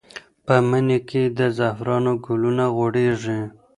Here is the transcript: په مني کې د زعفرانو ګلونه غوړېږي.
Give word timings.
په 0.45 0.55
مني 0.69 0.99
کې 1.09 1.23
د 1.37 1.39
زعفرانو 1.57 2.11
ګلونه 2.25 2.65
غوړېږي. 2.75 3.39